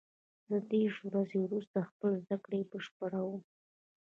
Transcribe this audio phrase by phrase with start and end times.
[0.49, 3.41] زه دېرش ورځې وروسته خپله زده کړه بشپړوم.